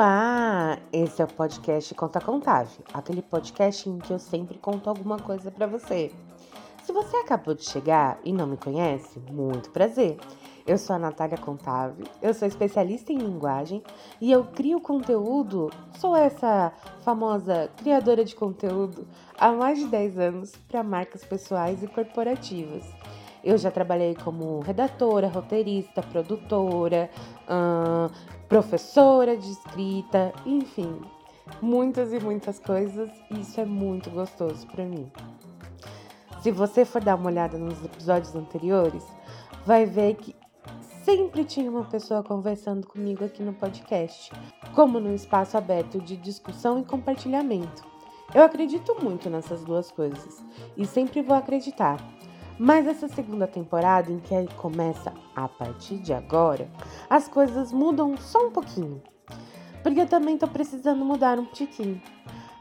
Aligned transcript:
Olá! 0.00 0.78
Esse 0.90 1.20
é 1.20 1.26
o 1.26 1.28
podcast 1.28 1.94
Conta 1.94 2.22
Contave, 2.22 2.78
aquele 2.90 3.20
podcast 3.20 3.86
em 3.86 3.98
que 3.98 4.10
eu 4.10 4.18
sempre 4.18 4.56
conto 4.56 4.88
alguma 4.88 5.18
coisa 5.18 5.50
para 5.50 5.66
você. 5.66 6.10
Se 6.82 6.90
você 6.90 7.18
acabou 7.18 7.54
de 7.54 7.68
chegar 7.68 8.18
e 8.24 8.32
não 8.32 8.46
me 8.46 8.56
conhece, 8.56 9.18
muito 9.30 9.68
prazer. 9.68 10.16
Eu 10.66 10.78
sou 10.78 10.96
a 10.96 10.98
Natália 10.98 11.36
Contave, 11.36 12.04
eu 12.22 12.32
sou 12.32 12.48
especialista 12.48 13.12
em 13.12 13.18
linguagem 13.18 13.82
e 14.22 14.32
eu 14.32 14.42
crio 14.42 14.80
conteúdo, 14.80 15.70
sou 15.98 16.16
essa 16.16 16.72
famosa 17.02 17.70
criadora 17.76 18.24
de 18.24 18.34
conteúdo 18.34 19.06
há 19.36 19.52
mais 19.52 19.80
de 19.80 19.84
10 19.84 20.18
anos 20.18 20.52
para 20.66 20.82
marcas 20.82 21.26
pessoais 21.26 21.82
e 21.82 21.86
corporativas. 21.86 22.99
Eu 23.42 23.56
já 23.56 23.70
trabalhei 23.70 24.14
como 24.14 24.60
redatora, 24.60 25.28
roteirista, 25.28 26.02
produtora, 26.02 27.10
professora 28.48 29.36
de 29.36 29.50
escrita, 29.50 30.32
enfim, 30.44 31.00
muitas 31.62 32.12
e 32.12 32.20
muitas 32.20 32.58
coisas. 32.58 33.10
E 33.30 33.40
isso 33.40 33.60
é 33.60 33.64
muito 33.64 34.10
gostoso 34.10 34.66
para 34.66 34.84
mim. 34.84 35.10
Se 36.42 36.50
você 36.50 36.84
for 36.84 37.02
dar 37.02 37.16
uma 37.16 37.26
olhada 37.26 37.58
nos 37.58 37.84
episódios 37.84 38.34
anteriores, 38.34 39.04
vai 39.66 39.84
ver 39.84 40.14
que 40.14 40.34
sempre 41.04 41.44
tinha 41.44 41.70
uma 41.70 41.84
pessoa 41.84 42.22
conversando 42.22 42.86
comigo 42.86 43.24
aqui 43.24 43.42
no 43.42 43.52
podcast, 43.52 44.30
como 44.74 45.00
num 45.00 45.14
espaço 45.14 45.56
aberto 45.58 46.00
de 46.00 46.16
discussão 46.16 46.78
e 46.78 46.84
compartilhamento. 46.84 47.88
Eu 48.34 48.42
acredito 48.42 48.96
muito 49.02 49.28
nessas 49.28 49.64
duas 49.64 49.90
coisas 49.90 50.42
e 50.76 50.86
sempre 50.86 51.20
vou 51.20 51.36
acreditar. 51.36 51.98
Mas 52.62 52.86
essa 52.86 53.08
segunda 53.08 53.46
temporada, 53.46 54.12
em 54.12 54.18
que 54.18 54.34
começa 54.56 55.14
a 55.34 55.48
partir 55.48 55.96
de 55.96 56.12
agora, 56.12 56.68
as 57.08 57.26
coisas 57.26 57.72
mudam 57.72 58.18
só 58.18 58.48
um 58.48 58.50
pouquinho. 58.50 59.02
Porque 59.82 60.02
eu 60.02 60.06
também 60.06 60.36
tô 60.36 60.46
precisando 60.46 61.02
mudar 61.02 61.38
um 61.38 61.46
tiquinho. 61.46 62.02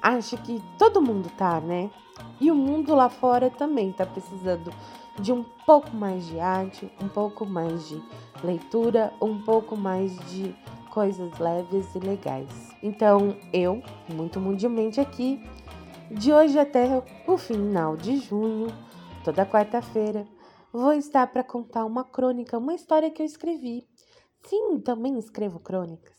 Acho 0.02 0.38
que 0.38 0.64
todo 0.78 1.02
mundo 1.02 1.30
tá, 1.38 1.60
né? 1.60 1.92
E 2.40 2.50
o 2.50 2.56
mundo 2.56 2.96
lá 2.96 3.10
fora 3.10 3.50
também 3.50 3.92
tá 3.92 4.06
precisando 4.06 4.72
de 5.20 5.34
um 5.34 5.44
pouco 5.66 5.94
mais 5.94 6.26
de 6.28 6.40
arte, 6.40 6.90
um 7.04 7.10
pouco 7.10 7.46
mais 7.46 7.90
de 7.90 8.02
leitura, 8.42 9.12
um 9.22 9.42
pouco 9.42 9.76
mais 9.76 10.18
de 10.32 10.56
coisas 10.92 11.38
leves 11.40 11.94
e 11.94 12.00
legais. 12.00 12.74
Então, 12.82 13.36
eu, 13.52 13.84
muito 14.08 14.40
humildemente 14.40 15.02
aqui, 15.02 15.44
de 16.10 16.32
hoje 16.32 16.58
até 16.58 17.04
o 17.28 17.38
final 17.38 17.98
de 17.98 18.16
junho, 18.16 18.68
Toda 19.24 19.46
quarta-feira 19.46 20.26
vou 20.72 20.94
estar 20.94 21.28
para 21.28 21.44
contar 21.44 21.84
uma 21.84 22.06
crônica, 22.06 22.58
uma 22.58 22.74
história 22.74 23.12
que 23.12 23.22
eu 23.22 23.26
escrevi. 23.26 23.86
Sim, 24.44 24.80
também 24.80 25.20
escrevo 25.20 25.60
crônicas. 25.60 26.16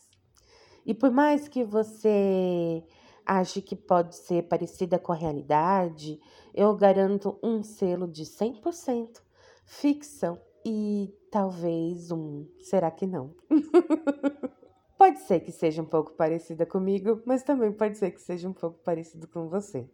E 0.85 0.93
por 0.93 1.09
mais 1.09 1.47
que 1.47 1.63
você 1.63 2.83
ache 3.25 3.59
que 3.59 3.75
pode 3.75 4.15
ser 4.15 4.43
parecida 4.43 4.99
com 4.99 5.11
a 5.11 5.15
realidade, 5.15 6.19
eu 6.53 6.75
garanto 6.75 7.39
um 7.41 7.63
selo 7.63 8.07
de 8.07 8.23
100% 8.23 9.19
ficção 9.65 10.39
e 10.63 11.11
talvez 11.31 12.11
um 12.11 12.47
será 12.59 12.91
que 12.91 13.07
não. 13.07 13.33
pode 14.95 15.19
ser 15.21 15.39
que 15.39 15.51
seja 15.51 15.81
um 15.81 15.85
pouco 15.85 16.13
parecida 16.13 16.67
comigo, 16.67 17.19
mas 17.25 17.41
também 17.41 17.71
pode 17.71 17.97
ser 17.97 18.11
que 18.11 18.21
seja 18.21 18.47
um 18.47 18.53
pouco 18.53 18.77
parecido 18.83 19.27
com 19.27 19.49
você. 19.49 19.89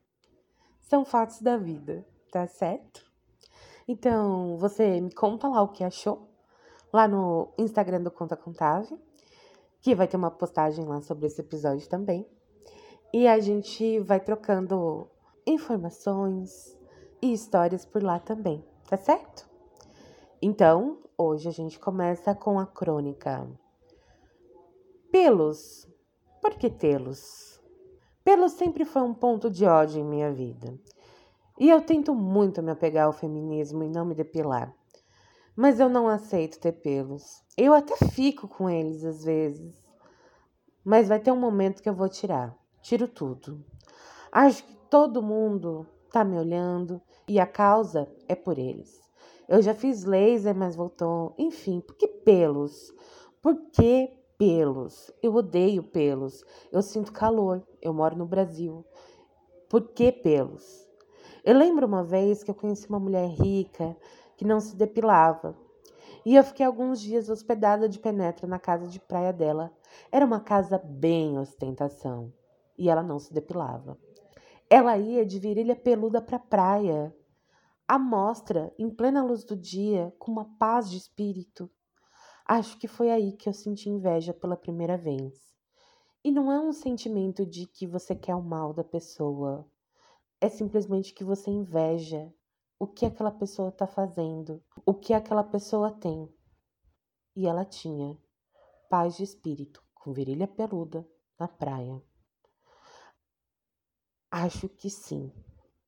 São 0.82 1.06
fatos 1.06 1.42
da 1.42 1.56
vida 1.56 2.06
tá 2.32 2.48
certo? 2.48 3.06
Então, 3.88 4.58
você 4.58 5.00
me 5.00 5.14
conta 5.14 5.48
lá 5.48 5.62
o 5.62 5.70
que 5.70 5.84
achou, 5.84 6.30
lá 6.92 7.08
no 7.08 7.54
Instagram 7.58 8.02
do 8.02 8.12
Conta 8.12 8.36
Contave, 8.36 8.98
que 9.82 9.96
vai 9.96 10.08
ter 10.08 10.18
uma 10.18 10.32
postagem 10.32 10.86
lá 10.86 11.02
sobre 11.02 11.28
esse 11.28 11.42
episódio 11.42 11.88
também. 11.88 12.28
E 13.14 13.28
a 13.28 13.40
gente 13.40 14.00
vai 14.00 14.20
trocando 14.20 15.10
informações 15.46 16.78
e 17.22 17.32
histórias 17.32 17.86
por 17.86 18.04
lá 18.04 18.20
também, 18.20 18.64
tá 18.90 18.98
certo? 18.98 19.50
Então, 20.42 21.00
hoje 21.18 21.48
a 21.48 21.52
gente 21.52 21.80
começa 21.80 22.36
com 22.36 22.60
a 22.60 22.66
crônica 22.66 23.48
Pelos. 25.10 25.88
Por 26.42 26.56
que 26.56 26.70
tê-los? 26.70 27.62
Pelos 28.24 28.52
sempre 28.52 28.84
foi 28.84 29.02
um 29.02 29.14
ponto 29.14 29.50
de 29.50 29.66
ódio 29.66 30.02
em 30.02 30.04
minha 30.04 30.32
vida. 30.32 30.78
E 31.60 31.70
eu 31.70 31.82
tento 31.82 32.14
muito 32.14 32.62
me 32.62 32.72
apegar 32.72 33.08
ao 33.08 33.14
feminismo 33.14 33.84
e 33.84 33.90
não 33.90 34.06
me 34.06 34.14
depilar. 34.14 34.74
Mas 35.56 35.80
eu 35.80 35.90
não 35.90 36.08
aceito 36.08 36.60
ter 36.60 36.74
pelos. 36.74 37.44
Eu 37.58 37.74
até 37.74 37.96
fico 38.12 38.48
com 38.48 38.70
eles 38.70 39.04
às 39.04 39.24
vezes. 39.24 39.76
Mas 40.86 41.08
vai 41.08 41.20
ter 41.20 41.32
um 41.32 41.40
momento 41.40 41.82
que 41.82 41.90
eu 41.90 41.96
vou 41.96 42.08
tirar. 42.08 42.56
Tiro 42.82 43.08
tudo. 43.08 43.66
Acho 44.32 44.64
que 44.64 44.76
todo 44.88 45.24
mundo 45.24 45.88
tá 46.12 46.24
me 46.24 46.38
olhando 46.38 47.02
e 47.28 47.40
a 47.40 47.48
causa 47.48 48.08
é 48.28 48.36
por 48.36 48.60
eles. 48.60 49.02
Eu 49.50 49.62
já 49.62 49.74
fiz 49.74 50.04
laser, 50.04 50.56
mas 50.56 50.76
voltou. 50.76 51.34
Enfim, 51.40 51.82
por 51.82 51.96
que 51.96 52.08
pelos? 52.08 52.94
Por 53.42 53.56
que 53.72 54.14
pelos? 54.38 55.12
Eu 55.24 55.34
odeio 55.34 55.82
pelos. 55.82 56.44
Eu 56.72 56.84
sinto 56.84 57.12
calor. 57.12 57.66
Eu 57.82 57.94
moro 57.94 58.16
no 58.16 58.28
Brasil. 58.28 58.86
Por 59.68 59.90
que 59.90 60.12
pelos? 60.12 60.87
Eu 61.48 61.58
lembro 61.58 61.88
uma 61.88 62.04
vez 62.04 62.44
que 62.44 62.52
eu 62.52 62.56
conheci 62.56 62.90
uma 62.90 63.00
mulher 63.00 63.30
rica 63.30 63.96
que 64.36 64.44
não 64.44 64.60
se 64.60 64.76
depilava. 64.76 65.58
E 66.26 66.36
eu 66.36 66.44
fiquei 66.44 66.66
alguns 66.66 67.00
dias 67.00 67.30
hospedada 67.30 67.88
de 67.88 68.00
penetra 68.00 68.46
na 68.46 68.60
casa 68.60 68.86
de 68.86 69.00
praia 69.00 69.32
dela. 69.32 69.72
Era 70.12 70.26
uma 70.26 70.42
casa 70.42 70.78
bem 70.78 71.40
ostentação. 71.40 72.34
E 72.78 72.90
ela 72.90 73.02
não 73.02 73.18
se 73.18 73.34
depilava. 73.34 73.98
Ela 74.70 74.98
ia 74.98 75.26
de 75.26 75.40
virilha 75.40 75.74
peluda 75.74 76.22
para 76.22 76.36
a 76.36 76.40
praia, 76.40 77.16
à 77.88 77.98
mostra, 77.98 78.74
em 78.78 78.90
plena 78.90 79.24
luz 79.24 79.46
do 79.46 79.56
dia, 79.56 80.14
com 80.20 80.30
uma 80.30 80.54
paz 80.60 80.92
de 80.92 80.98
espírito. 80.98 81.72
Acho 82.46 82.78
que 82.78 82.90
foi 82.90 83.10
aí 83.10 83.32
que 83.32 83.48
eu 83.48 83.54
senti 83.54 83.90
inveja 83.90 84.34
pela 84.34 84.58
primeira 84.58 84.98
vez. 84.98 85.56
E 86.26 86.30
não 86.30 86.52
é 86.52 86.60
um 86.60 86.74
sentimento 86.74 87.46
de 87.46 87.66
que 87.66 87.88
você 87.88 88.14
quer 88.14 88.36
o 88.36 88.44
mal 88.44 88.74
da 88.74 88.84
pessoa, 88.84 89.66
é 90.40 90.50
simplesmente 90.50 91.14
que 91.14 91.24
você 91.24 91.50
inveja 91.50 92.34
o 92.80 92.86
que 92.86 93.06
aquela 93.06 93.32
pessoa 93.32 93.70
está 93.70 93.88
fazendo, 93.88 94.64
o 94.86 94.94
que 94.94 95.14
aquela 95.14 95.44
pessoa 95.44 95.92
tem. 95.92 96.32
E 97.36 97.48
ela 97.48 97.66
tinha 97.66 98.18
paz 98.90 99.18
de 99.18 99.24
espírito, 99.24 99.84
com 99.96 100.14
virilha 100.14 100.48
peluda, 100.48 101.08
na 101.40 101.48
praia. 101.48 102.02
Acho 104.30 104.70
que 104.70 104.90
sim. 104.90 105.32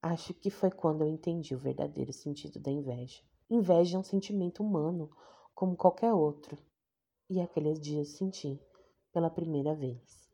Acho 0.01 0.33
que 0.33 0.49
foi 0.49 0.71
quando 0.71 1.03
eu 1.03 1.07
entendi 1.07 1.53
o 1.53 1.59
verdadeiro 1.59 2.13
sentido 2.13 2.59
da 2.59 2.71
inveja. 2.71 3.21
Inveja 3.49 3.97
é 3.97 3.99
um 3.99 4.03
sentimento 4.03 4.63
humano, 4.63 5.11
como 5.53 5.75
qualquer 5.75 6.13
outro. 6.13 6.57
E 7.29 7.39
aqueles 7.39 7.79
dias 7.79 8.09
senti 8.09 8.59
pela 9.11 9.29
primeira 9.29 9.75
vez. 9.75 10.28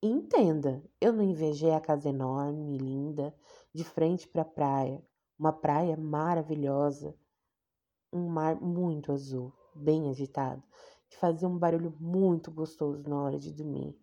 Entenda, 0.00 0.80
eu 1.00 1.12
não 1.12 1.24
invejei 1.24 1.72
a 1.72 1.80
casa 1.80 2.08
enorme, 2.08 2.78
linda, 2.78 3.34
de 3.74 3.82
frente 3.82 4.28
para 4.28 4.42
a 4.42 4.44
praia, 4.44 5.04
uma 5.36 5.52
praia 5.52 5.96
maravilhosa, 5.96 7.18
um 8.12 8.28
mar 8.28 8.60
muito 8.60 9.10
azul, 9.10 9.52
bem 9.74 10.08
agitado, 10.08 10.62
que 11.10 11.16
fazia 11.16 11.48
um 11.48 11.58
barulho 11.58 11.92
muito 11.98 12.48
gostoso 12.48 13.08
na 13.08 13.20
hora 13.20 13.40
de 13.40 13.52
dormir. 13.52 14.00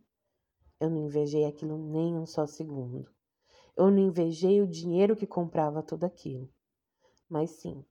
Eu 0.81 0.89
não 0.89 0.97
invejei 0.97 1.45
aquilo 1.45 1.77
nem 1.77 2.13
um 2.13 2.25
só 2.25 2.45
segundo. 2.45 3.09
Eu 3.73 3.89
não 3.89 3.99
invejei 3.99 4.61
o 4.61 4.67
dinheiro 4.67 5.15
que 5.15 5.25
comprava 5.25 5.81
tudo 5.81 6.03
aquilo. 6.03 6.53
Mas 7.29 7.51
sim, 7.51 7.85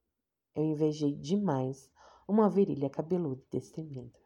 eu 0.54 0.62
invejei 0.62 1.14
demais 1.14 1.90
uma 2.28 2.50
virilha 2.50 2.90
cabeluda 2.90 3.42
e 3.46 3.58
destemida. 3.58 4.23